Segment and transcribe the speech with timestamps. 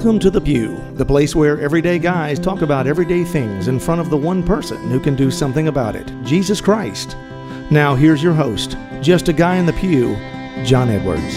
[0.00, 4.00] Welcome to The Pew, the place where everyday guys talk about everyday things in front
[4.00, 7.18] of the one person who can do something about it Jesus Christ.
[7.70, 10.16] Now, here's your host, just a guy in the pew,
[10.64, 11.36] John Edwards.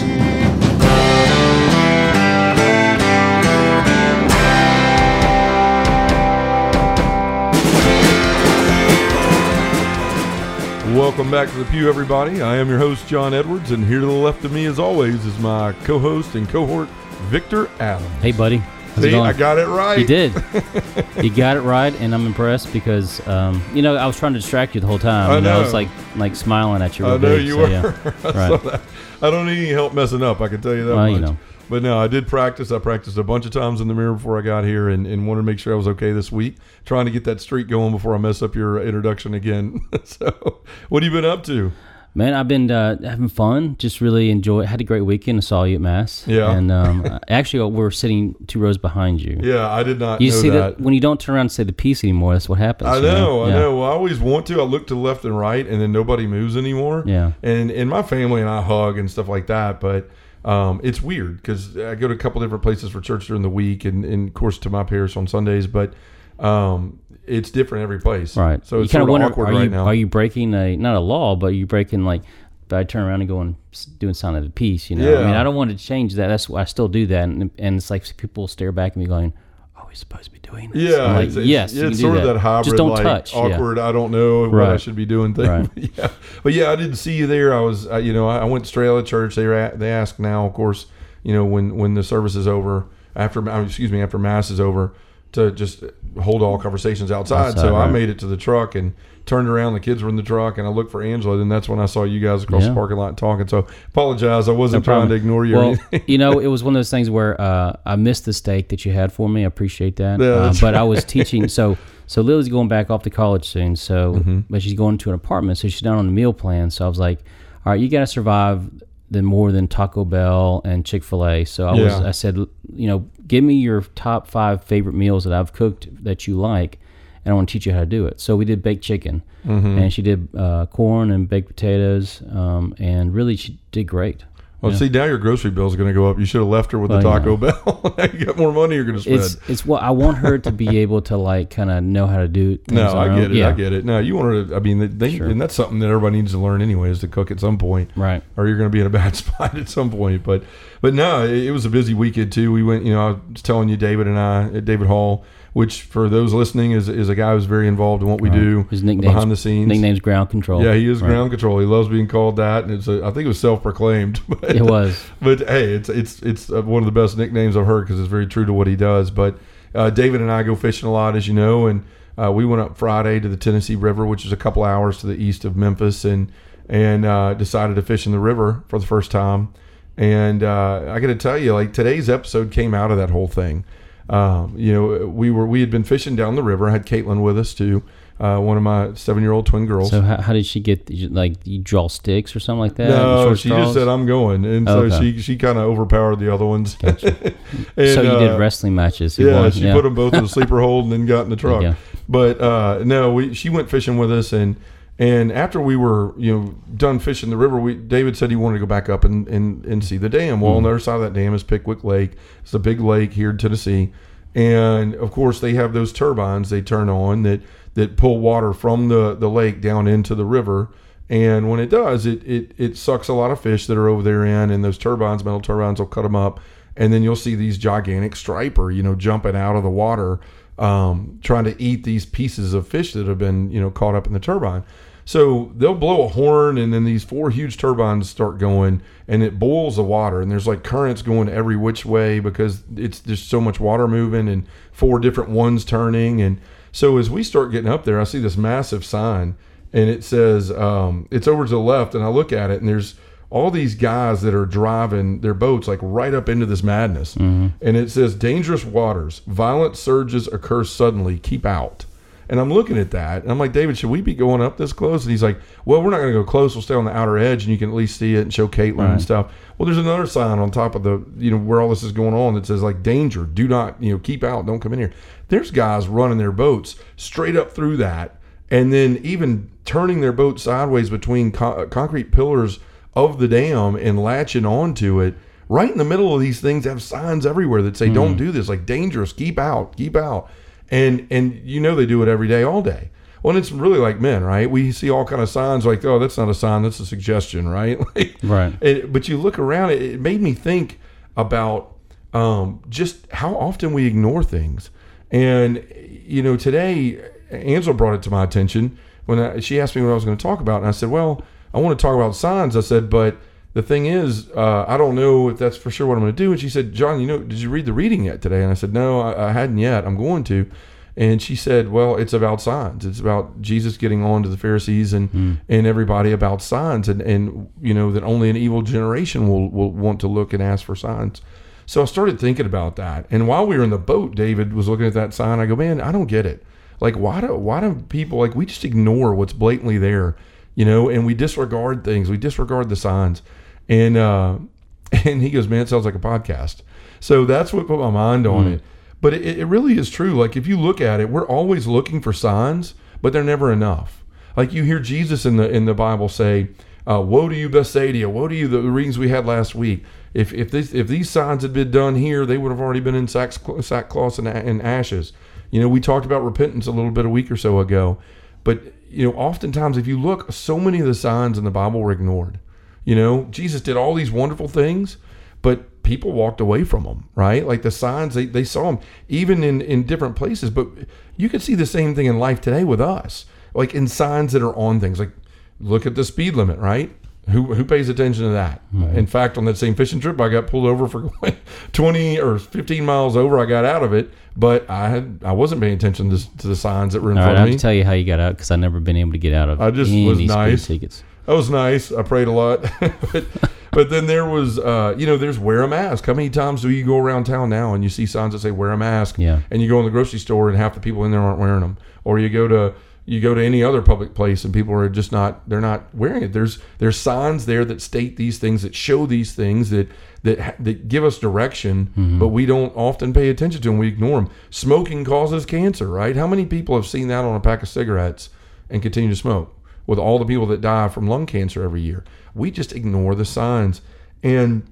[10.96, 12.40] Welcome back to the Pew, everybody.
[12.40, 15.26] I am your host, John Edwards, and here to the left of me, as always,
[15.26, 16.88] is my co host and cohort,
[17.24, 18.10] Victor Adams.
[18.22, 18.58] Hey, buddy.
[18.58, 19.14] How's See?
[19.14, 19.98] I got it right.
[19.98, 20.32] You did.
[21.22, 24.38] you got it right, and I'm impressed because, um, you know, I was trying to
[24.38, 25.30] distract you the whole time.
[25.30, 27.06] I you know, I was like, like smiling at you.
[27.06, 27.68] I know big, you so, were.
[27.68, 27.92] yeah.
[28.24, 28.62] I, saw Right.
[28.64, 28.80] that.
[29.20, 30.40] I don't need any help messing up.
[30.40, 31.20] I can tell you that Well, much.
[31.20, 31.36] you know.
[31.68, 32.70] But no, I did practice.
[32.70, 35.26] I practiced a bunch of times in the mirror before I got here, and, and
[35.26, 36.56] wanted to make sure I was okay this week.
[36.84, 39.80] Trying to get that streak going before I mess up your introduction again.
[40.04, 41.72] so, what have you been up to?
[42.16, 43.76] Man, I've been uh, having fun.
[43.78, 44.64] Just really enjoy.
[44.64, 45.38] Had a great weekend.
[45.38, 46.24] I saw you at mass.
[46.28, 46.52] Yeah.
[46.52, 49.40] And um, actually, we're sitting two rows behind you.
[49.42, 50.78] Yeah, I did not You know see that.
[50.78, 52.88] that when you don't turn around and say the peace anymore, that's what happens.
[52.88, 53.54] I you know, I Yeah.
[53.54, 53.78] know.
[53.80, 54.60] Well, I always want to.
[54.60, 57.02] I look to left and right, and then nobody moves anymore.
[57.04, 57.32] Yeah.
[57.42, 60.08] And and my family and I hug and stuff like that, but
[60.44, 63.50] um, it's weird because I go to a couple different places for church during the
[63.50, 65.94] week, and, and of course to my parish on Sundays, but
[66.38, 68.36] um, it's different every place.
[68.36, 68.64] Right.
[68.66, 69.86] So it's kind of wonder, awkward are right you now.
[69.86, 72.22] are you breaking a not a law, but you breaking like
[72.66, 73.56] if I turn around and go and
[73.98, 75.10] doing sign of the peace, you know?
[75.10, 75.18] yeah.
[75.18, 76.28] I mean, I don't want to change that.
[76.28, 79.06] That's why I still do that, and, and it's like people stare back at me
[79.06, 79.34] going,
[79.76, 82.02] "Oh, we're supposed to be doing this." yeah, like, it's, it's, yes, yeah, it's do
[82.02, 83.34] sort of that hybrid, Just don't like, touch.
[83.34, 83.40] Yeah.
[83.40, 83.78] awkward.
[83.78, 85.46] I don't know what I should be doing thing.
[85.46, 85.70] Right.
[85.76, 86.10] yeah,
[86.42, 87.54] but yeah, I didn't see you there.
[87.54, 89.34] I was, uh, you know, I, I went straight out of church.
[89.34, 90.86] They were at, they ask now, of course,
[91.22, 94.94] you know, when when the service is over, after excuse me, after mass is over,
[95.34, 95.84] to just
[96.20, 97.48] hold all conversations outside.
[97.50, 98.94] Outside, so I made it to the truck and
[99.26, 99.74] turned around.
[99.74, 101.38] The kids were in the truck, and I looked for Angela.
[101.40, 103.46] And that's when I saw you guys across the parking lot talking.
[103.48, 105.56] So apologize, I wasn't trying to ignore you.
[105.56, 105.76] Well,
[106.06, 108.84] you know, it was one of those things where uh, I missed the steak that
[108.84, 109.42] you had for me.
[109.42, 110.20] I appreciate that.
[110.20, 111.76] Yeah, uh, but I was teaching, so
[112.06, 113.76] so Lily's going back off to college soon.
[113.76, 114.40] So, Mm-hmm.
[114.50, 116.70] but she's going to an apartment, so she's not on the meal plan.
[116.70, 117.18] So I was like,
[117.64, 118.68] all right, you got to survive
[119.10, 121.44] the more than Taco Bell and Chick Fil A.
[121.44, 125.32] So I was, I said, you know, give me your top five favorite meals that
[125.32, 126.78] I've cooked that you like.
[127.24, 128.20] And I want to teach you how to do it.
[128.20, 129.78] So we did baked chicken, Mm-hmm.
[129.78, 134.24] and she did uh, corn and baked potatoes, um, and really she did great.
[134.64, 136.18] Oh, well, see, now your grocery bill is going to go up.
[136.18, 137.18] You should have left her with the Well, yeah.
[137.18, 137.36] Taco
[137.84, 137.94] Bell.
[137.98, 139.20] now you got more money you're going to spend.
[139.20, 142.18] It's it's what I want her to be able to like kind of know how
[142.18, 142.56] to do.
[142.68, 143.30] Things No, I get own.
[143.32, 143.34] it.
[143.34, 143.84] Yeah, I get it.
[143.84, 144.56] No, you want her to.
[144.56, 145.28] I mean, they, Sure.
[145.28, 147.90] and that's something that everybody needs to learn anyway is to cook at some point,
[147.94, 148.22] Right.
[148.36, 150.22] or you're going to be in a bad spot at some point.
[150.22, 150.42] But,
[150.80, 152.50] but no, it, it was a busy weekend too.
[152.52, 152.84] We went.
[152.84, 155.24] You know, I was telling you, David and I at David Hall,
[155.54, 158.66] which for those listening is is a guy who's very involved in what we do
[158.70, 159.68] His nickname's behind the scenes.
[159.68, 160.62] Nickname's ground control.
[160.62, 161.08] Yeah, he is Right.
[161.08, 161.58] ground control.
[161.60, 164.20] He loves being called that, and it's a, I think it was self proclaimed.
[164.42, 165.02] It was.
[165.22, 168.08] But hey, it's it's it's uh, one of the best nicknames I've heard because it's
[168.10, 169.10] very true to what he does.
[169.10, 169.38] But
[169.74, 171.84] uh, David and I go fishing a lot, as you know, and
[172.18, 175.06] uh, we went up Friday to the Tennessee River, which is a couple hours to
[175.06, 176.30] the east of Memphis, and
[176.68, 179.52] and uh, decided to fish in the river for the first time.
[179.96, 183.28] And uh, I got to tell you, like today's episode came out of that whole
[183.28, 183.64] thing.
[184.08, 186.68] Um, you know, we were we had been fishing down the river.
[186.68, 187.82] I had Caitlin with us too,
[188.20, 189.90] uh, one of my seven year old twin girls.
[189.90, 192.88] So how, how did she get like you draw sticks or something like that?
[192.88, 193.64] No, she straws?
[193.68, 195.12] just said I'm going, and so Okay.
[195.14, 196.76] she she kind of overpowered the other ones.
[196.82, 199.18] so And, you uh, did wrestling matches.
[199.18, 199.50] You Yeah, won.
[199.52, 201.74] she put them both in the sleeper hold and then got in the truck.
[202.06, 204.56] But uh, no, we she went fishing with us, and
[204.98, 208.56] and after we were you know done fishing the river, we David said he wanted
[208.58, 210.40] to go back up and and, and see the dam.
[210.40, 210.64] Well, on Mm-hmm.
[210.64, 212.12] the other side of that dam is Pickwick Lake.
[212.42, 213.92] It's a big lake here in Tennessee,
[214.34, 217.40] and of course they have those turbines they turn on that
[217.74, 220.68] that pull water from the the lake down into the river.
[221.10, 224.02] And when it does, it, it it sucks a lot of fish that are over
[224.02, 226.40] there in, and those turbines, metal turbines, will cut them up,
[226.76, 230.18] and then you'll see these gigantic striper, you know, jumping out of the water,
[230.58, 234.06] um, trying to eat these pieces of fish that have been, you know, caught up
[234.06, 234.64] in the turbine.
[235.04, 239.38] So they'll blow a horn, and then these four huge turbines start going, and it
[239.38, 243.40] boils the water, and there's like currents going every which way because it's just so
[243.40, 246.40] much water moving, and four different ones turning, and
[246.72, 249.36] so as we start getting up there, I see this massive sign,
[249.72, 252.68] and it says um, it's over to the left, and I look at it, and
[252.68, 252.94] there's
[253.30, 257.52] all these guys that are driving their boats like right up into this madness, and
[257.76, 261.84] it says dangerous waters, violent surges occur suddenly, keep out.
[262.28, 264.72] And I'm looking at that, and I'm like, David, should we be going up this
[264.72, 265.04] close?
[265.04, 266.54] And he's like, Well, we're not going to go close.
[266.54, 268.48] We'll stay on the outer edge, and you can at least see it and show
[268.48, 269.32] Caitlin and stuff.
[269.58, 272.14] Well, there's another sign on top of the, you know, where all this is going
[272.14, 274.92] on that says like danger, do not, you know, keep out, don't come in here.
[275.28, 278.18] There's guys running their boats straight up through that,
[278.50, 282.58] and then even turning their boat sideways between co- uh, concrete pillars
[282.94, 285.14] of the dam and latching onto it.
[285.46, 287.94] Right in the middle of these things have signs everywhere that say hmm.
[287.94, 288.48] don't do this.
[288.48, 289.12] Like dangerous.
[289.12, 289.76] Keep out.
[289.76, 290.30] Keep out
[290.74, 292.90] and and you know they do it every day all day.
[293.22, 294.50] Well it's really like men right?
[294.50, 297.48] We see all kind of signs like oh that's not a sign that's a suggestion
[297.48, 297.78] right?
[297.96, 298.52] Like, Right.
[298.62, 300.78] and, but you look around it, it made me think
[301.16, 301.76] about
[302.12, 304.70] um, just how often we ignore things.
[305.10, 305.64] And
[306.06, 309.90] you know today ansel brought it to my attention when I, she asked me what
[309.90, 311.22] i was going to talk about and i said well
[311.54, 313.16] i want to talk about signs i said but
[313.54, 316.24] the thing is, uh, I don't know if that's for sure what I'm going to
[316.24, 316.32] do.
[316.32, 318.42] And she said, John, you know, did you read the reading yet today?
[318.42, 319.86] And I said, no, I, I hadn't yet.
[319.86, 320.50] I'm going to.
[320.96, 322.86] And she said, well, it's about signs.
[322.86, 327.50] It's about Jesus getting on to the Pharisees and, and everybody about signs and, and,
[327.60, 330.76] you know, that only an evil generation will, will want to look and ask for
[330.76, 331.20] signs.
[331.66, 333.06] So I started thinking about that.
[333.10, 335.40] And while we were in the boat, David was looking at that sign.
[335.40, 336.44] I go, man, I don't get it.
[336.80, 340.14] Like, why do, why do people, like, we just ignore what's blatantly there,
[340.54, 342.08] you know, and we disregard things.
[342.08, 343.22] We disregard the signs.
[343.68, 344.38] And uh,
[345.04, 346.62] and he goes, man, it sounds like a podcast.
[347.00, 348.62] So that's what put my mind on it.
[349.00, 350.14] But it, it really is true.
[350.14, 354.02] Like if you look at it, we're always looking for signs, but they're never enough.
[354.36, 356.48] Like you hear Jesus in the in the Bible say,
[356.88, 358.08] uh, "Woe to you, Bethsaida!
[358.08, 359.84] Woe to you!" The readings we had last week.
[360.14, 362.94] If if this if these signs had been done here, they would have already been
[362.94, 365.12] in sack, sackcloth and, and ashes.
[365.50, 367.98] You know, we talked about repentance a little bit a week or so ago,
[368.42, 371.80] but you know, oftentimes if you look, so many of the signs in the Bible
[371.80, 372.38] were ignored.
[372.84, 374.96] You know, Jesus did all these wonderful things,
[375.42, 377.46] but people walked away from them, right?
[377.46, 378.78] Like the signs, they, they saw them
[379.08, 380.50] even in, in different places.
[380.50, 380.68] But
[381.16, 384.42] you could see the same thing in life today with us, like in signs that
[384.42, 384.98] are on things.
[384.98, 385.12] Like
[385.60, 386.94] look at the speed limit, right?
[387.30, 388.60] Who, who pays attention to that?
[388.94, 391.36] In fact, on that same fishing trip, I got pulled over for going
[391.72, 393.38] 20 or 15 miles over.
[393.38, 396.56] I got out of it, but I had I wasn't paying attention to, to the
[396.56, 397.54] signs that were in All right, front I of me.
[397.56, 399.48] to tell you how you got out because I've never been able to get out
[399.48, 400.66] of I just any was nice.
[400.66, 401.02] tickets.
[401.26, 401.90] That was nice.
[401.92, 402.62] I prayed a lot.
[402.80, 403.24] but,
[403.70, 406.06] but then there was, uh, you know, there's wear a mask.
[406.06, 408.50] How many times do you go around town now and you see signs that say
[408.50, 409.18] wear a mask?
[409.18, 409.40] Yeah.
[409.50, 411.60] And you go in the grocery store and half the people in there aren't wearing
[411.60, 411.78] them.
[412.04, 412.74] Or you go to
[413.06, 416.22] you go to any other public place and people are just not they're not wearing
[416.22, 416.32] it.
[416.32, 419.88] There's there's signs there that state these things that show these things that
[420.22, 423.78] that that give us direction, but we don't often pay attention to them.
[423.78, 424.30] We ignore them.
[424.50, 426.16] Smoking causes cancer, right?
[426.16, 428.30] How many people have seen that on a pack of cigarettes
[428.70, 429.54] and continue to smoke?
[429.86, 432.04] With all the people that die from lung cancer every year,
[432.34, 433.80] we just ignore the signs.
[434.22, 434.70] And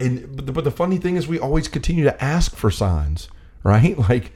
[0.00, 3.28] and but the, but the funny thing is, we always continue to ask for signs,
[3.62, 3.98] right?
[3.98, 4.32] Like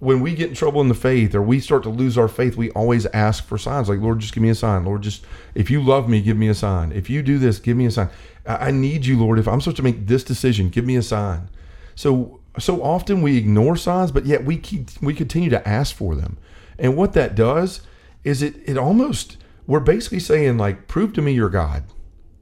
[0.00, 2.56] when we get in trouble in the faith or we start to lose our faith,
[2.56, 3.88] we always ask for signs.
[3.88, 4.86] Like, Lord, just give me a sign.
[4.86, 5.24] Lord, just
[5.54, 6.90] if you love me, give me a sign.
[6.90, 8.08] If you do this, give me a sign.
[8.46, 9.38] I, need you, Lord.
[9.38, 11.50] If I'm supposed to make this decision, give me a sign.
[11.94, 16.14] So so often we ignore signs, but yet we keep we continue to ask for
[16.14, 16.38] them.
[16.78, 17.82] And what that does
[18.24, 19.36] is it it almost
[19.70, 21.84] we're basically saying like, prove to me you're God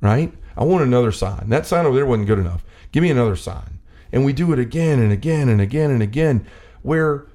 [0.01, 0.33] right?
[0.57, 1.49] I want another sign.
[1.49, 2.65] That sign over there wasn't good enough.
[2.93, 3.79] Give me another sign.
[4.13, 6.47] And we do it again and again and again and again,
[6.83, 7.27] where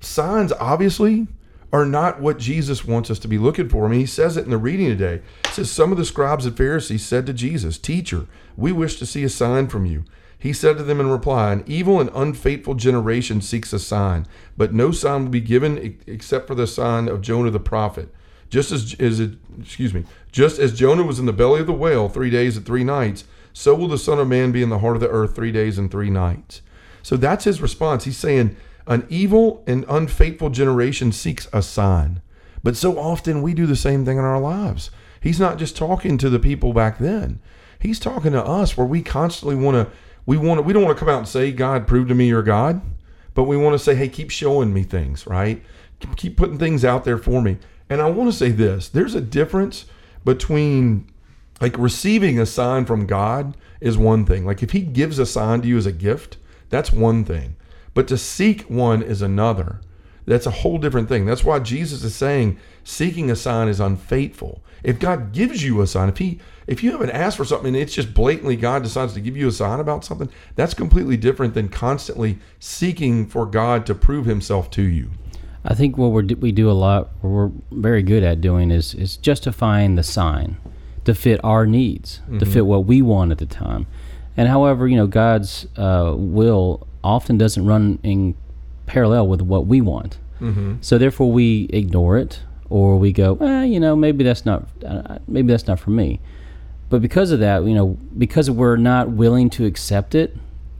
[0.00, 1.28] signs obviously
[1.72, 3.84] are not what Jesus wants us to be looking for.
[3.84, 5.22] I mean, he says it in the reading today.
[5.44, 8.26] It says, Some of the scribes and Pharisees said to Jesus, Teacher,
[8.56, 10.04] we wish to see a sign from you.
[10.38, 14.26] He said to them in reply, An evil and unfaithful generation seeks a sign,
[14.56, 18.12] but no sign will be given except for the sign of Jonah the prophet.
[18.50, 22.08] Just as, it, excuse me, just as Jonah was in the belly of the whale
[22.08, 24.96] three days and three nights, so will the Son of Man be in the heart
[24.96, 26.62] of the earth three days and three nights.
[27.02, 28.04] So that's his response.
[28.04, 32.22] He's saying, An evil and unfaithful generation seeks a sign.
[32.62, 34.90] But so often we do the same thing in our lives.
[35.20, 37.40] He's not just talking to the people back then.
[37.80, 39.92] He's talking to us where we constantly want to
[40.26, 42.28] we want to we don't want to come out and say, God, prove to me
[42.28, 42.80] you're God.
[43.34, 45.62] But we want to say, hey, keep showing me things, right?
[46.16, 47.58] Keep putting things out there for me.
[47.90, 49.86] And I want to say this there's a difference
[50.24, 51.10] between
[51.60, 54.44] like receiving a sign from God is one thing.
[54.44, 56.36] Like if He gives a sign to you as a gift,
[56.70, 57.56] that's one thing.
[57.94, 59.80] But to seek one is another.
[60.26, 61.24] That's a whole different thing.
[61.24, 64.62] That's why Jesus is saying seeking a sign is unfaithful.
[64.84, 67.76] If God gives you a sign, if He if you haven't asked for something and
[67.76, 71.54] it's just blatantly God decides to give you a sign about something, that's completely different
[71.54, 75.10] than constantly seeking for God to prove Himself to you.
[75.64, 78.94] I think what we're, we do a lot, what we're very good at doing is
[78.94, 80.56] is justifying the sign
[81.04, 83.86] to fit our needs, to fit what we want at the time.
[84.36, 88.34] And however, you know, God's uh, will often doesn't run in
[88.86, 90.18] parallel with what we want.
[90.80, 95.18] So therefore, we ignore it, or we go, well, you know, maybe that's not, uh,
[95.26, 96.20] maybe that's not for me.
[96.90, 100.36] But because of that, you know, because we're not willing to accept it,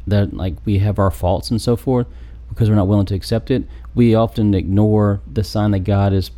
[0.07, 2.07] that like we have our faults and so forth,
[2.49, 3.65] because we're not willing to accept it,
[3.99, 6.31] we often ignore the sign that God is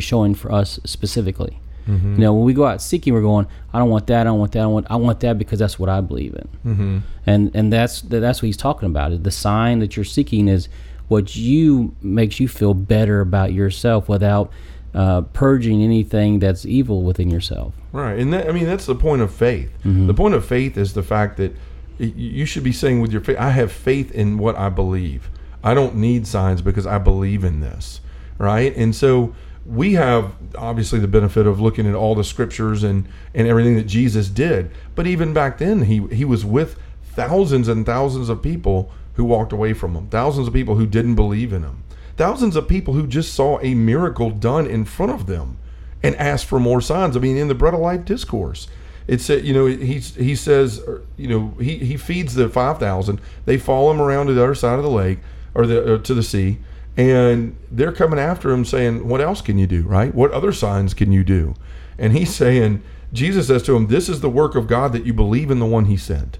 [0.00, 1.58] showing for us specifically.
[1.88, 4.38] You know, when we go out seeking, we're going, I don't want that, I don't
[4.38, 6.48] want that, I want, I want that because that's what I believe in.
[6.64, 6.98] Mm-hmm.
[7.26, 9.10] And and that's that's what he's talking about.
[9.10, 10.68] Is the sign that you're seeking is
[11.08, 14.52] what you makes you feel better about yourself without
[14.94, 17.74] uh, purging anything that's evil within yourself.
[17.90, 19.72] Right, and that, I mean that's the point of faith.
[19.82, 21.56] The point of faith is the fact that
[21.98, 25.28] you should be saying with your faith, "I have faith in what I believe.
[25.62, 28.00] I don't need signs because I believe in this."
[28.38, 29.34] Right, and so
[29.66, 33.86] we have obviously the benefit of looking at all the scriptures and and everything that
[33.86, 34.70] Jesus did.
[34.94, 39.52] But even back then, he he was with thousands and thousands of people who walked
[39.52, 41.82] away from him, thousands of people who didn't believe in him,
[42.16, 45.58] thousands of people who just saw a miracle done in front of them
[46.02, 47.16] and asked for more signs.
[47.16, 48.68] I mean, in the bread of life discourse,
[49.06, 50.82] it said, you know, he he says,
[51.16, 53.20] you know, he he feeds the five thousand.
[53.44, 55.18] They follow him around to the other side of the lake
[55.54, 56.58] or the or to the sea,
[56.96, 59.82] and they're coming after him, saying, "What else can you do?
[59.82, 60.14] Right?
[60.14, 61.54] What other signs can you do?"
[61.98, 65.12] And he's saying, Jesus says to him, "This is the work of God that you
[65.12, 66.38] believe in the one He sent."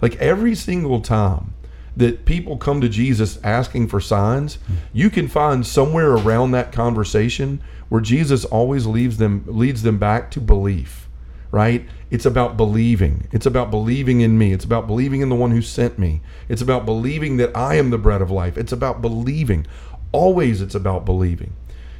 [0.00, 1.52] Like every single time
[1.96, 4.58] that people come to Jesus asking for signs,
[4.92, 10.30] you can find somewhere around that conversation where Jesus always leaves them leads them back
[10.32, 11.08] to belief.
[11.56, 11.88] Right?
[12.10, 13.28] It's about believing.
[13.32, 14.52] It's about believing in me.
[14.52, 16.20] It's about believing in the one who sent me.
[16.50, 18.58] It's about believing that I am the bread of life.
[18.58, 19.66] It's about believing.
[20.12, 21.54] Always it's about believing.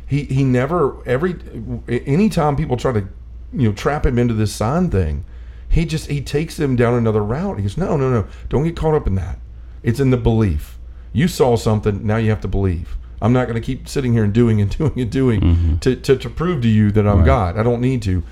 [0.07, 1.37] He he never every
[1.89, 3.09] anytime people try to
[3.51, 5.25] you know trap him into this sign thing,
[5.71, 7.57] he just he takes them down another route.
[7.57, 9.39] He goes, no, no, no, don't get caught up in that.
[9.83, 10.79] It's in the belief.
[11.15, 12.99] You saw something, now you have to believe.
[13.23, 15.77] I'm not going to keep sitting here and doing and doing and doing mm-hmm.
[15.79, 17.27] to, to, to prove to you that I'm Right.
[17.27, 17.59] God.
[17.59, 18.23] I don't need to.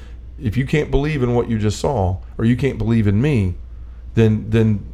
[0.40, 3.54] If you can't believe in what you just saw, or you can't believe in me,
[4.14, 4.92] then then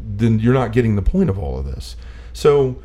[0.00, 1.96] then you're not getting the point of all of this.
[2.32, 2.82] So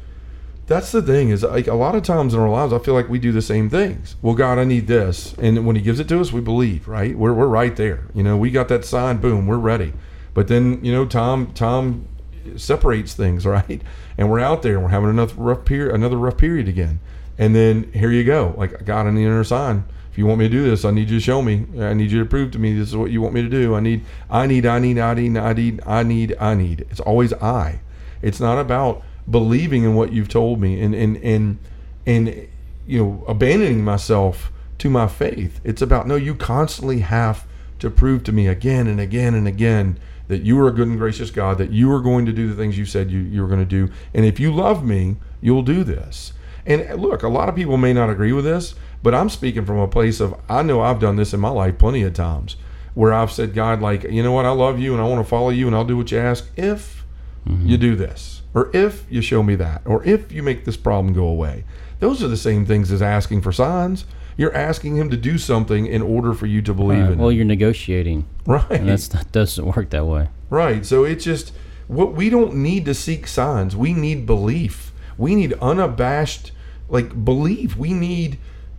[0.68, 3.08] that's the thing is like a lot of times in our lives i feel like
[3.08, 4.16] we do the same things.
[4.22, 5.34] Well god i need this.
[5.40, 7.18] And when he gives it to us we believe right?
[7.18, 8.06] We're, we're right there.
[8.14, 9.94] You know we got that sign boom we're ready.
[10.34, 12.08] But then you know tom tom
[12.56, 13.82] separates things right?
[14.18, 17.00] And we're out there and we're having another rough period another rough period again.
[17.38, 18.54] And then here you go.
[18.58, 19.86] Like god i need another sign
[20.18, 22.20] you want me to do this i need you to show me i need you
[22.20, 24.46] to prove to me this is what you want me to do i need i
[24.46, 27.80] need i need i need i need i need i need it's always i
[28.22, 31.58] it's not about believing in what you've told me and and and
[32.06, 32.48] and
[32.86, 35.60] you know abandoning myself to my faith.
[35.64, 37.46] It's about no, you constantly have
[37.80, 40.98] to prove to me again and again and again that you are a good and
[40.98, 43.48] gracious God, that you are going to do the things you said you, you were
[43.48, 43.92] going to do.
[44.14, 46.34] And if you love me, you'll do this.
[46.66, 49.80] And look, a lot of people may not agree with this, but I'm speaking from
[49.80, 52.56] a place of I know I've done this in my life plenty of times
[52.94, 55.30] where I've said, God, like, you know what, I love you and I want to
[55.30, 57.06] follow you and I'll do what you ask if
[57.46, 57.76] you mm-hmm.
[57.76, 61.26] do this, or if you show me that, or if you make this problem go
[61.26, 61.64] away.
[62.00, 64.06] Those are the same things as asking for signs.
[64.36, 67.12] You're asking him to do something in order for you to believe Right.
[67.14, 68.70] in Well, you're negotiating, Right.
[68.70, 70.30] and that's that doesn't work that way.
[70.50, 70.86] Right.
[70.86, 71.54] So it's just
[71.88, 73.76] what we don't need to seek signs.
[73.76, 74.92] We need belief.
[75.18, 76.52] We need unabashed
[76.90, 77.78] like belief.
[77.78, 78.38] We need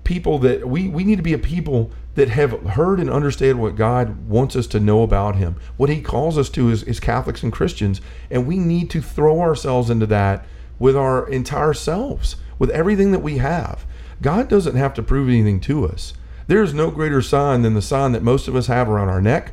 [0.08, 3.76] people that we we need to be a people that have heard and understand what
[3.76, 5.56] God wants us to know about him.
[5.76, 8.00] What he calls us to is, Catholics and Christians
[8.30, 10.46] and we need to throw ourselves into that
[10.78, 13.84] with our entire selves, with everything that we have.
[14.22, 16.14] God doesn't have to prove anything to us.
[16.46, 19.20] There is no greater sign than the sign that most of us have around our
[19.20, 19.52] neck,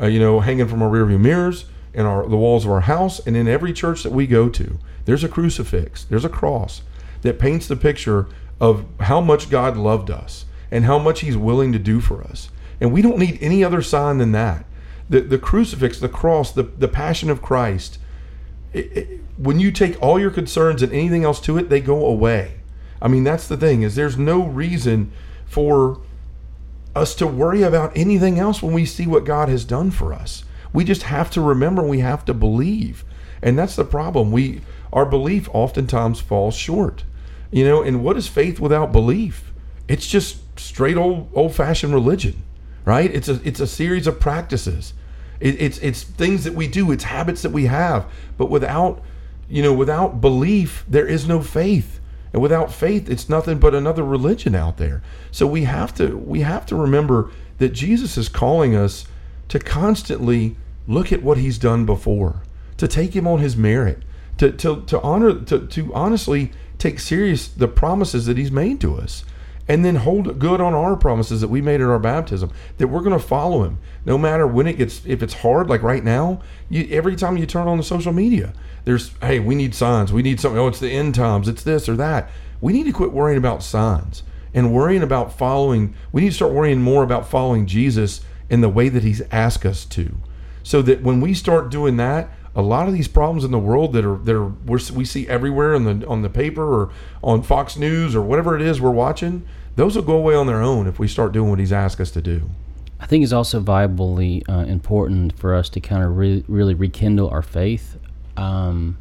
[0.00, 3.20] uh, you know, hanging from our rearview mirrors, in our the walls of our house,
[3.26, 4.78] and in every church that we go to.
[5.04, 6.80] There's a crucifix, there's a cross
[7.20, 8.28] that paints the picture
[8.60, 12.50] of how much God loved us and how much He's willing to do for us.
[12.80, 14.64] And we don't need any other sign than that.
[15.08, 17.98] The the crucifix, the cross, the the passion of Christ.
[18.72, 22.06] It, it, when you take all your concerns and anything else to it, they go
[22.06, 22.60] away.
[23.02, 25.10] I mean, that's the thing is there's no reason
[25.46, 26.00] for
[26.94, 30.44] us to worry about anything else when we see what God has done for us.
[30.72, 33.04] We just have to remember we have to believe.
[33.42, 34.30] And that's the problem.
[34.30, 34.60] We
[34.92, 37.04] our belief oftentimes falls short.
[37.50, 39.52] You know, and what is faith without belief?
[39.88, 42.42] It's just straight old old fashioned religion,
[42.84, 43.12] right?
[43.12, 44.94] It's a it's a series of practices.
[45.40, 49.02] It, it's it's things that we do, it's habits that we have, but without
[49.48, 52.00] you know, without belief, there is no faith.
[52.32, 55.02] And without faith, it's nothing but another religion out there.
[55.32, 59.06] So we have to we have to remember that Jesus is calling us
[59.48, 62.42] to constantly look at what he's done before,
[62.76, 64.02] to take him on his merit,
[64.40, 68.96] to to, to honor to, to honestly take serious the promises that he's made to
[68.96, 69.24] us.
[69.68, 73.02] And then hold good on our promises that we made at our baptism, that we're
[73.02, 76.40] going to follow him, no matter when it gets, if it's hard, like right now.
[76.68, 78.52] You, every time you turn on the social media,
[78.84, 80.58] there's, hey, we need signs, we need something.
[80.58, 82.28] Oh, it's the end times, it's this or that.
[82.60, 85.94] We need to quit worrying about signs and worrying about following.
[86.10, 89.64] We need to start worrying more about following Jesus in the way that He's asked
[89.64, 90.16] us to,
[90.64, 93.92] so that when we start doing that, a lot of these problems in the world
[93.92, 96.90] that are that are we're, we see everywhere on the on the paper or
[97.22, 100.62] on Fox News or whatever it is we're watching, those will go away on their
[100.62, 102.50] own if we start doing what He's asked us to do.
[102.98, 107.30] I think it's also viably uh, important for us to kind of re- really rekindle
[107.30, 107.98] our faith.
[108.36, 108.98] Um,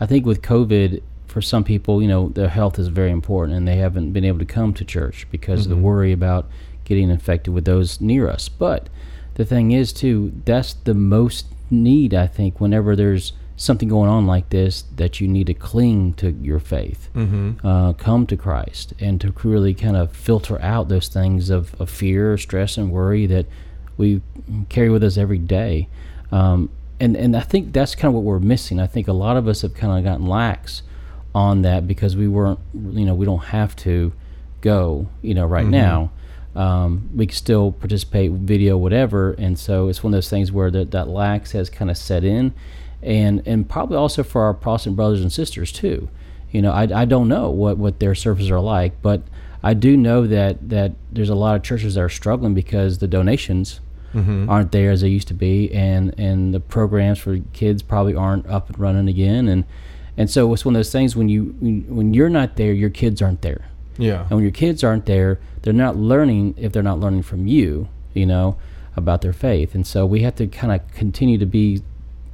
[0.00, 3.68] I think with COVID, for some people, you know, their health is very important, and
[3.68, 5.64] they haven't been able to come to church because mm-hmm.
[5.64, 5.84] of the mm-hmm.
[5.84, 6.48] worry about
[6.84, 8.48] getting infected with those near us.
[8.48, 8.88] But
[9.34, 14.26] the thing is, too, that's the most need, I think, whenever there's something going on
[14.26, 17.66] like this, that you need to cling to your faith, mm-hmm.
[17.66, 21.90] uh, come to Christ, and to really kind of filter out those things of, of
[21.90, 23.46] fear, stress, and worry that
[23.96, 24.22] we
[24.68, 25.88] carry with us every day.
[26.30, 28.80] Um, and, and I think that's kind of what we're missing.
[28.80, 30.82] I think a lot of us have kind of gotten lax
[31.34, 34.12] on that because we weren't, you know, we don't have to
[34.60, 35.72] go, you know, right mm-hmm.
[35.72, 36.12] now
[36.54, 39.32] um, we can still participate video whatever.
[39.32, 42.24] And so it's one of those things where that, that lax has kind of set
[42.24, 42.52] in.
[43.02, 46.08] And and probably also for our protestant brothers and sisters too.
[46.50, 49.22] You know i, I don't know what, what their services are like but
[49.62, 53.08] i do know that that there's a lot of churches that are struggling because the
[53.08, 53.80] donations
[54.14, 54.48] mm-hmm.
[54.48, 55.72] aren't there as they used to be.
[55.72, 59.48] And and the programs for kids probably aren't up and running again.
[59.48, 59.64] And
[60.16, 61.54] and so it's one of those things when you
[61.88, 63.64] when you're not there your kids aren't there
[63.98, 64.22] yeah.
[64.22, 67.88] And when your kids aren't there, they're not learning if they're not learning from you,
[68.14, 68.56] you know,
[68.96, 69.74] about their faith.
[69.74, 71.82] And so we have to kind of continue to be,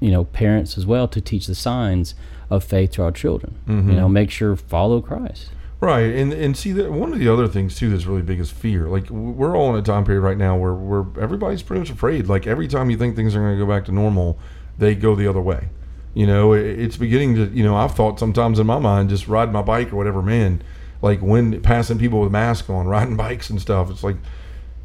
[0.00, 2.14] you know, parents as well to teach the signs
[2.50, 3.56] of faith to our children.
[3.66, 3.90] Mm-hmm.
[3.90, 5.50] You know, make sure follow Christ.
[5.80, 8.50] Right, and and see that one of the other things too that's really big is
[8.50, 8.88] fear.
[8.88, 12.26] Like we're all in a time period right now where where everybody's pretty much afraid.
[12.26, 14.40] Like every time you think things are going to go back to normal,
[14.76, 15.68] they go the other way.
[16.14, 17.44] You know, it's beginning to.
[17.54, 20.20] You know, I've thought sometimes in my mind, just ride my bike or whatever.
[20.20, 20.62] Man,
[21.02, 23.90] like when passing people with masks on, riding bikes and stuff.
[23.90, 24.16] It's like,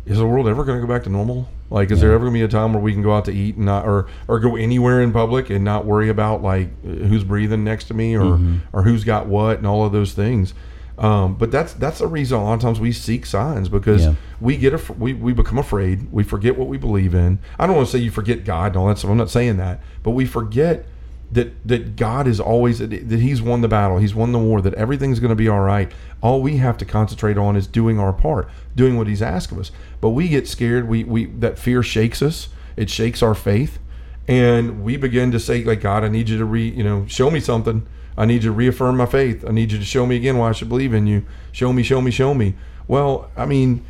[0.05, 1.47] is the world ever going to go back to normal?
[1.69, 2.07] Like, is yeah.
[2.07, 3.65] there ever going to be a time where we can go out to eat and
[3.65, 7.85] not, or or go anywhere in public and not worry about like who's breathing next
[7.85, 8.57] to me or mm-hmm.
[8.73, 10.53] or who's got what and all of those things?
[10.97, 14.15] Um, but that's that's the reason a lot of times we seek signs because yeah.
[14.39, 16.11] we get a, we we become afraid.
[16.11, 17.39] We forget what we believe in.
[17.57, 19.09] I don't want to say you forget God and all that stuff.
[19.09, 20.85] I'm not saying that, but we forget
[21.33, 24.73] that that God is always that He's won the battle, He's won the war, that
[24.75, 25.91] everything's going to be all right.
[26.21, 29.59] All we have to concentrate on is doing our part, doing what He's asked of
[29.59, 29.71] us.
[29.99, 30.87] But we get scared.
[30.87, 32.49] We we that fear shakes us.
[32.75, 33.79] It shakes our faith,
[34.27, 37.29] and we begin to say like God, I need you to re you know show
[37.31, 37.85] me something.
[38.15, 39.43] I need you to reaffirm my faith.
[39.47, 41.25] I need you to show me again why I should believe in you.
[41.51, 42.53] Show me, show me, show me.
[42.87, 43.83] Well, I mean,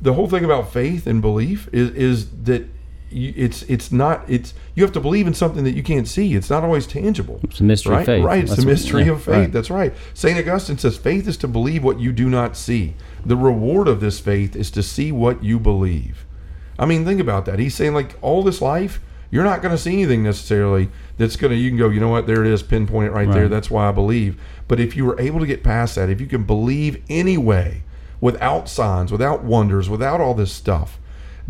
[0.00, 2.66] the whole thing about faith and belief is is that
[3.10, 6.34] it's it's not it's you have to believe in something that you can't see.
[6.34, 7.40] It's not always tangible.
[7.42, 8.00] It's a mystery right?
[8.00, 8.24] of faith.
[8.24, 8.42] Right.
[8.42, 9.34] It's That's a mystery what, yeah, of faith.
[9.34, 9.52] Right.
[9.52, 9.94] That's right.
[10.14, 12.94] Saint Augustine says faith is to believe what you do not see.
[13.24, 16.24] The reward of this faith is to see what you believe.
[16.78, 17.58] I mean, think about that.
[17.58, 21.52] He's saying like all this life, you're not going to see anything necessarily that's going
[21.52, 23.48] to you can go, you know what, there it is, pinpoint it right, right there.
[23.48, 24.40] That's why I believe.
[24.66, 27.82] But if you were able to get past that, if you can believe anyway,
[28.20, 30.98] without signs, without wonders, without all this stuff,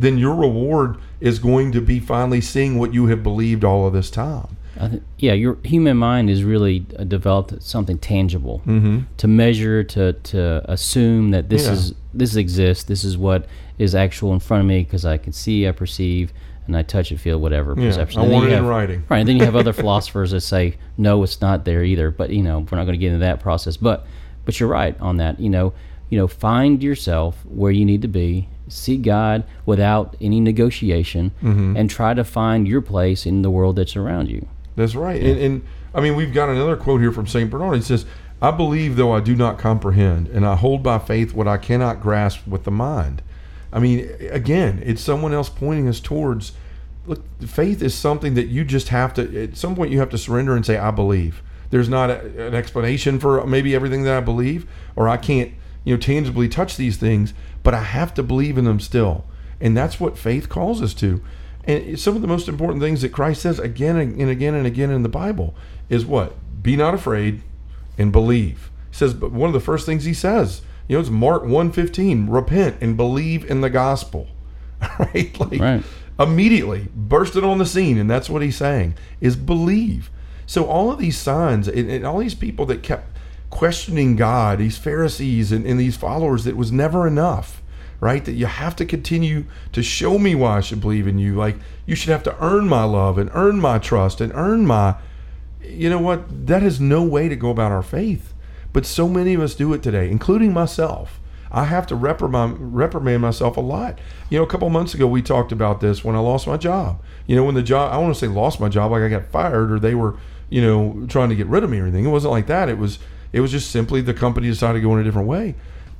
[0.00, 3.92] then your reward is going to be finally seeing what you have believed all of
[3.92, 4.56] this time.
[4.78, 9.00] Th- yeah, your human mind is really uh, developed something tangible mm-hmm.
[9.18, 11.72] to measure, to to assume that this yeah.
[11.72, 12.84] is this exists.
[12.84, 13.46] This is what
[13.78, 16.32] is actual in front of me because I can see, I perceive,
[16.66, 18.22] and I touch it, feel whatever yeah, perception.
[18.22, 19.18] I want it have, in writing, right?
[19.18, 22.10] And then you have other philosophers that say no, it's not there either.
[22.10, 23.76] But you know, we're not going to get into that process.
[23.76, 24.06] But
[24.46, 25.40] but you're right on that.
[25.40, 25.74] You know,
[26.08, 31.76] you know, find yourself where you need to be seek God without any negotiation mm-hmm.
[31.76, 34.46] and try to find your place in the world that's around you.
[34.76, 35.20] That's right.
[35.20, 35.30] Yeah.
[35.30, 37.50] And, and, I mean, we've got another quote here from St.
[37.50, 37.76] Bernard.
[37.76, 38.06] He says,
[38.40, 42.00] I believe though I do not comprehend, and I hold by faith what I cannot
[42.00, 43.22] grasp with the mind.
[43.72, 46.52] I mean, again, it's someone else pointing us towards
[47.06, 50.18] look, faith is something that you just have to, at some point, you have to
[50.18, 51.42] surrender and say, I believe.
[51.70, 55.52] There's not a, an explanation for maybe everything that I believe, or I can't,
[55.84, 59.24] you know, tangibly touch these things, but I have to believe in them still.
[59.60, 61.22] And that's what faith calls us to.
[61.64, 64.90] And some of the most important things that Christ says again and again and again
[64.90, 65.54] in the Bible
[65.88, 66.34] is what?
[66.62, 67.42] Be not afraid
[67.98, 68.70] and believe.
[68.90, 72.26] He says, but one of the first things he says, you know, it's Mark 1:15,
[72.28, 74.28] repent and believe in the gospel.
[74.98, 75.38] right?
[75.38, 75.82] Like right.
[76.18, 80.10] immediately bursted on the scene, and that's what he's saying is believe.
[80.46, 83.16] So all of these signs and, and all these people that kept
[83.50, 87.62] questioning God, these Pharisees and, and these followers, it was never enough,
[87.98, 88.24] right?
[88.24, 91.34] That you have to continue to show me why I should believe in you.
[91.34, 94.94] Like you should have to earn my love and earn my trust and earn my,
[95.62, 96.46] you know what?
[96.46, 98.32] That is no way to go about our faith.
[98.72, 101.20] But so many of us do it today, including myself.
[101.52, 103.98] I have to reprimand, reprimand myself a lot.
[104.28, 107.02] You know, a couple months ago we talked about this when I lost my job.
[107.26, 109.26] You know, when the job I want to say lost my job like I got
[109.26, 110.16] fired or they were,
[110.48, 112.04] you know, trying to get rid of me or anything.
[112.04, 112.68] It wasn't like that.
[112.68, 113.00] It was
[113.32, 115.54] it was just simply the company decided to go in a different way.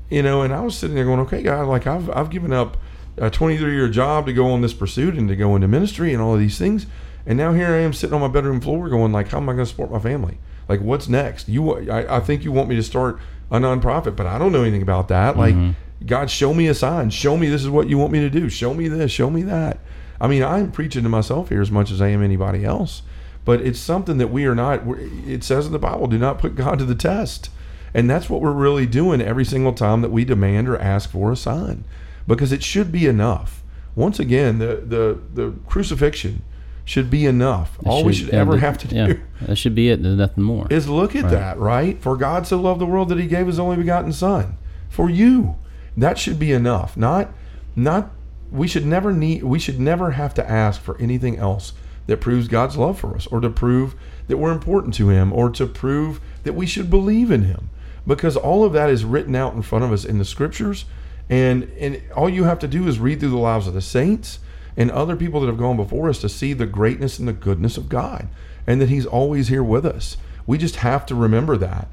[0.09, 2.77] You know, and I was sitting there going, okay, God, like I've I've given up
[3.17, 6.23] a 23 year job to go on this pursuit and to go into ministry and
[6.23, 6.87] all of these things.
[7.27, 9.53] And now here I am sitting on my bedroom floor going like, how am I
[9.53, 10.39] going to support my family?
[10.69, 11.49] Like, what's next?
[11.49, 13.19] You, I, I think you want me to start
[13.51, 15.37] a nonprofit, but I don't know anything about that.
[15.37, 16.07] Like, mm-hmm.
[16.07, 17.11] God, show me a sign.
[17.11, 18.49] Show me this is what you want me to do.
[18.49, 19.11] Show me this.
[19.11, 19.81] Show me that.
[20.21, 23.03] I mean, I'm preaching to myself here as much as I am anybody else,
[23.51, 24.83] but it's something that we are not.
[25.27, 27.51] It says in the Bible, do not put God to the test.
[27.93, 31.33] And that's what we're really doing every single time that we demand or ask for
[31.33, 31.83] a sign
[32.29, 33.65] because it should be enough.
[33.97, 36.43] Once again, the, the, the crucifixion
[36.85, 37.77] should be enough.
[37.79, 39.13] That All we should yeah, ever have to do yeah,
[39.49, 40.01] that should be it.
[40.01, 40.69] There's nothing more.
[40.71, 41.31] is look at Right.
[41.33, 42.01] that, right?
[42.01, 44.59] For God so loved the world that he gave his only begotten son.
[44.89, 45.57] For you.
[45.97, 46.97] That should be enough.
[46.97, 47.31] Not
[47.75, 48.13] not
[48.53, 51.73] we should never need we should never have to ask for anything else
[52.11, 53.95] that proves God's love for us or to prove
[54.27, 57.71] that we're important to him or to prove that we should believe in him.
[58.05, 60.87] Because all of that is written out in front of us in the scriptures
[61.29, 64.41] and and all you have to do is read through the lives of the saints
[64.77, 67.77] and other people that have gone before us to see the greatness and the goodness
[67.77, 68.27] of God
[68.67, 70.17] and that he's always here with us.
[70.49, 71.87] We just have to remember that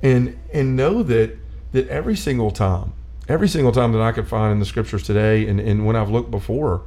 [0.00, 1.36] and and know that
[1.72, 2.92] that every single time,
[3.28, 6.10] every single time that I could find in the scriptures today and, and when I've
[6.10, 6.82] looked before,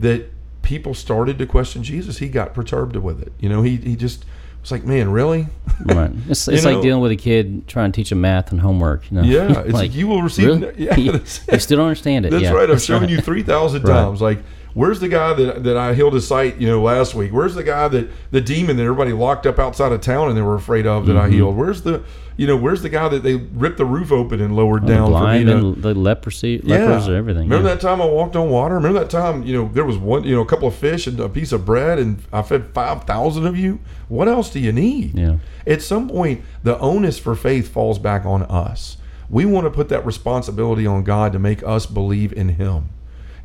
[0.00, 0.30] that
[0.66, 3.32] people started to question Jesus, he got perturbed with it.
[3.38, 4.24] You know, he he just
[4.60, 5.46] was like, Man, really?
[5.84, 6.10] right.
[6.28, 9.08] It's, it's like dealing with a kid trying to teach him math and homework.
[9.10, 9.22] You know?
[9.22, 10.74] Yeah, it's like, you will receive Really?
[10.76, 12.30] yeah, you, that's- you still don't understand it.
[12.30, 12.68] That's yeah, right.
[12.68, 13.10] I've shown right.
[13.10, 13.94] you three thousand Right.
[13.94, 14.20] times.
[14.20, 14.40] Like,
[14.76, 16.58] where's the guy that that I healed his sight?
[16.58, 17.32] You know, last week.
[17.32, 20.42] Where's the guy that the demon that everybody locked up outside of town and they
[20.42, 21.26] were afraid of that Mm-hmm.
[21.26, 21.56] I healed?
[21.56, 22.04] Where's the
[22.36, 25.10] you know where's the guy that they ripped the roof open and lowered The down
[25.10, 27.44] blind for me and the leprosy, lepers and everything.
[27.44, 27.74] Remember yeah.
[27.74, 28.74] that time I walked on water?
[28.74, 31.18] Remember that time, you know, there was one, you know, a couple of fish and
[31.18, 33.80] a piece of bread and I fed 5,000 of you?
[34.08, 35.18] What else do you need?
[35.18, 35.38] Yeah.
[35.66, 38.98] At some point, the onus for faith falls back on us.
[39.30, 42.90] We want to put that responsibility on God to make us believe in Him,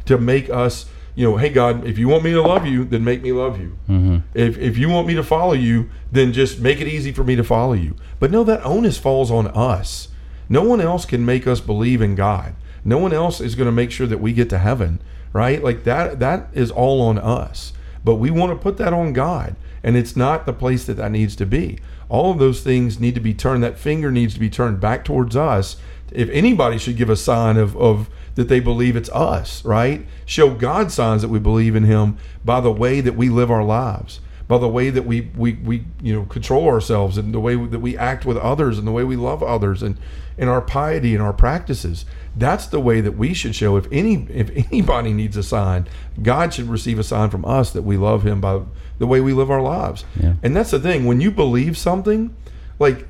[0.06, 3.04] to make us, you know, hey, God, if you want me to love you, then
[3.04, 3.78] make me love you.
[3.90, 4.18] Mm-hmm.
[4.34, 7.36] If, if you want me to follow you, then just make it easy for me
[7.36, 7.96] to follow you.
[8.20, 10.08] But no, that onus falls on us.
[10.48, 12.56] No one else can make us believe in God.
[12.84, 15.02] No one else is going to make sure that we get to heaven,
[15.34, 15.64] right?
[15.64, 17.74] Like that that is all on us.
[18.04, 21.12] But we want to put that on God, and it's not the place that that
[21.12, 21.80] needs to be.
[22.10, 25.06] All of those things need to be turned that finger needs to be turned back
[25.06, 25.78] towards us.
[26.12, 30.06] If anybody should give a sign of of that they believe it's us, right?
[30.26, 33.64] Show God signs that we believe in him by the way that we live our
[33.64, 34.22] lives
[34.52, 37.80] by the way that we, we, we you know control ourselves and the way that
[37.80, 39.98] we act with others and the way we love others and
[40.38, 42.04] and our piety and our practices.
[42.36, 43.78] That's the way that we should show.
[43.78, 45.88] If any if anybody needs a sign
[46.22, 48.60] god should receive a sign from us that we love him by
[49.00, 50.04] the way we live our lives.
[50.20, 50.34] Yeah.
[50.44, 51.06] and that's the thing.
[51.06, 52.36] When you believe something
[52.78, 53.08] like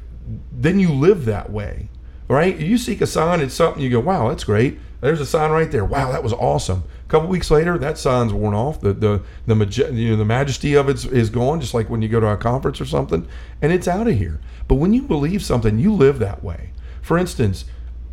[0.52, 1.90] then you live that way
[2.32, 2.58] right?
[2.58, 4.80] You seek a sign it's something you go wow that's great.
[5.02, 5.84] There's a sign right there.
[5.84, 6.84] Wow that was awesome.
[7.06, 8.80] A couple weeks later that sign's worn off.
[8.80, 12.02] The the the, maj- you know, the majesty of it is gone just like when
[12.02, 13.28] you go to a conference or something
[13.62, 14.39] and it's out of here.
[14.67, 16.72] But when you believe something you live that way.
[17.02, 17.65] For instance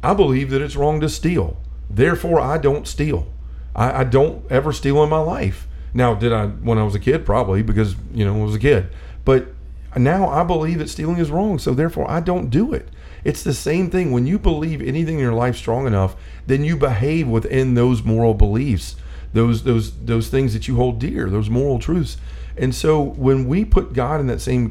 [0.03, 1.57] i believe that it's wrong to steal.
[1.89, 3.29] Therefore i don't steal.
[3.77, 5.69] I, I don't ever steal in my life.
[5.95, 7.25] Now did i when i was a kid?
[7.25, 8.89] Probably because you know i was a kid.
[9.25, 9.49] But
[9.97, 12.89] now I believe that stealing is wrong, so therefore I don't do it.
[13.25, 14.13] It's the same thing.
[14.13, 18.35] When you believe anything in your life strong enough, then you behave within those moral
[18.35, 18.97] beliefs,
[19.33, 22.17] those those those things that you hold dear, those moral truths.
[22.57, 24.71] And so when we put God in that same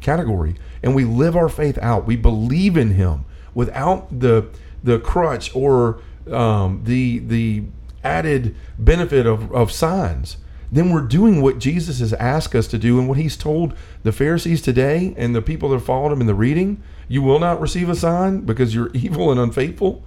[0.00, 3.24] category and we live our faith out, we believe in Him
[3.54, 4.48] without the
[4.82, 7.64] the crutch or um, the the
[8.04, 10.36] added benefit of, of signs
[10.70, 14.12] then we're doing what Jesus has asked us to do and what he's told the
[14.12, 16.82] Pharisees today and the people that followed him in the reading.
[17.08, 20.04] You will not receive a sign because you're evil and unfaithful.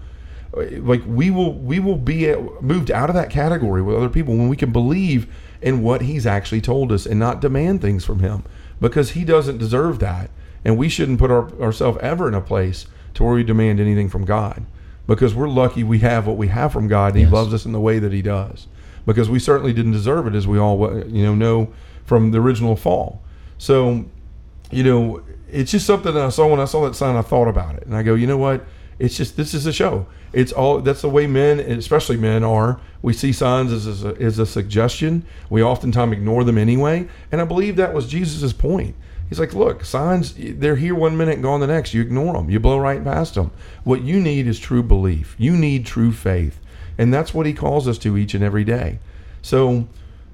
[0.53, 4.49] Like we will, we will be moved out of that category with other people when
[4.49, 8.43] we can believe in what he's actually told us and not demand things from him
[8.81, 10.29] because he doesn't deserve that,
[10.65, 14.09] and we shouldn't put our, ourselves ever in a place to where we demand anything
[14.09, 14.65] from God
[15.07, 17.13] because we're lucky we have what we have from God.
[17.13, 17.29] And Yes.
[17.29, 18.67] He loves us in the way that He does
[19.05, 21.73] because we certainly didn't deserve it, as we all you know know
[22.05, 23.21] from the original fall.
[23.57, 24.05] So,
[24.71, 27.15] you know, it's just something that I saw when I saw that sign.
[27.15, 28.65] I thought about it, and I go, you know what?
[28.99, 30.05] It's just this is a show.
[30.33, 32.79] it's all that's the way men, especially men, are.
[33.01, 35.25] We see signs as a, as a suggestion.
[35.49, 38.95] We oftentimes ignore them anyway, and I believe that was Jesus' point.
[39.27, 41.93] He's like, look, signs, they're here one minute and gone the next.
[41.93, 43.51] You ignore them, you blow right past them.
[43.85, 45.35] What you need is true belief.
[45.37, 46.59] You need true faith.
[46.97, 48.99] And that's what he calls us to each and every day.
[49.41, 49.87] So,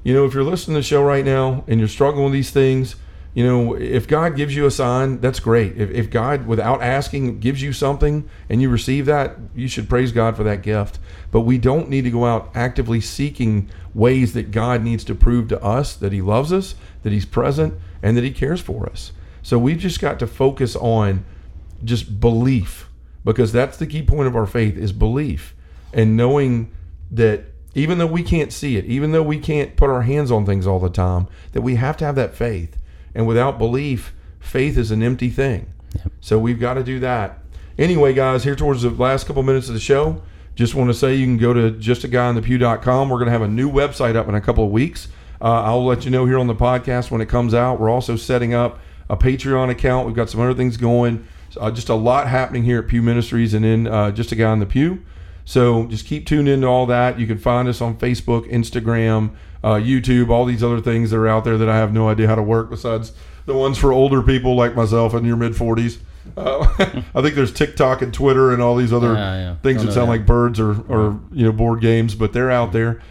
[0.04, 2.52] you know, if you're listening to the show right now and you're struggling with these
[2.52, 2.96] things,
[3.34, 5.78] you know, if God gives you a sign, that's great.
[5.78, 10.12] If, if God, without asking, gives you something and you receive that, you should praise
[10.12, 10.98] God for that gift.
[11.30, 15.50] But we don't need to go out actively seeking ways that God needs to prove
[15.50, 19.12] to us that He loves us, that He's present, and that He cares for us.
[19.44, 21.24] So we've just got to focus on
[21.84, 22.90] just belief
[23.24, 25.54] because that's the key point of our faith is belief
[25.98, 26.72] and knowing
[27.12, 27.44] that
[27.76, 30.66] even though we can't see it, even though we can't put our hands on things
[30.66, 32.78] all the time, that we have to have that faith
[33.14, 35.74] and without belief, faith is an empty thing.
[35.96, 36.14] Yep.
[36.22, 37.40] So we've got to do that.
[37.78, 40.22] Anyway, guys, here towards the last couple minutes of the show,
[40.56, 43.10] just want to say you can go to justaguyinthepew.com.
[43.10, 45.08] We're going to have a new website up in a couple of weeks.
[45.40, 47.80] Uh, I'll let you know here on the podcast when it comes out.
[47.80, 48.80] We're also setting up
[49.10, 50.08] a Patreon account.
[50.08, 51.28] We've got some other things going.
[51.60, 54.52] Uh, just a lot happening here at Pew Ministries and in uh, Just a Guy
[54.52, 55.04] in the Pew.
[55.48, 57.18] So just keep tuned into all that.
[57.18, 59.34] You can find us on Facebook, Instagram,
[59.64, 62.28] uh, YouTube, all these other things that are out there that I have no idea
[62.28, 63.14] how to work besides
[63.46, 66.00] the ones for older people like myself in your mid 40s.
[66.36, 66.68] Uh,
[67.16, 69.56] I think there's TikTok and Twitter and all these other yeah.
[69.64, 70.18] things that sound that.
[70.18, 73.02] like birds or, or you know board games, but they're out there.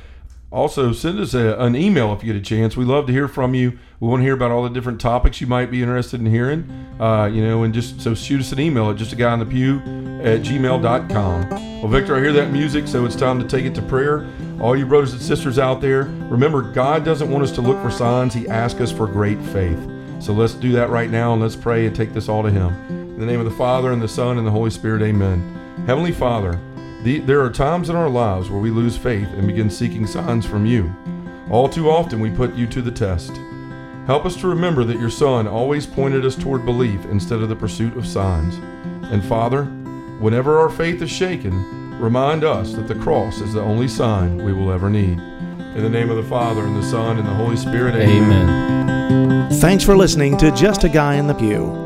[0.52, 2.76] Also, send us a, an email if you get a chance.
[2.76, 3.78] We love to hear from you.
[3.98, 6.70] We want to hear about all the different topics you might be interested in hearing.
[7.00, 9.40] Uh, you know, and just so shoot us an email at just a guy in
[9.40, 9.78] the pew
[10.22, 11.50] at gmail.com.
[11.50, 14.26] Well, Victor, I hear that music, so it's time to take it to prayer.
[14.60, 17.90] All you brothers and sisters out there, remember, God doesn't want us to look for
[17.90, 19.78] signs, He asks us for great faith.
[20.20, 22.72] So let's do that right now and let's pray and take this all to Him.
[22.88, 25.40] In the name of the Father, and the Son, and the Holy Spirit, amen.
[25.86, 26.58] Heavenly Father,
[27.06, 30.44] the, there are times in our lives where we lose faith and begin seeking signs
[30.44, 30.92] from you.
[31.48, 33.30] All too often, we put you to the test.
[34.06, 37.54] Help us to remember that your Son always pointed us toward belief instead of the
[37.54, 38.56] pursuit of signs.
[39.12, 39.66] And Father,
[40.18, 44.52] whenever our faith is shaken, remind us that the cross is the only sign we
[44.52, 45.20] will ever need.
[45.20, 48.48] In the name of the Father, and the Son, and the Holy Spirit, amen.
[48.48, 49.60] amen.
[49.60, 51.85] Thanks for listening to Just a Guy in the Pew.